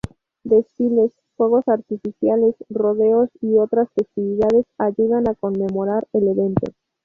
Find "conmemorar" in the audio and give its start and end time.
5.35-6.07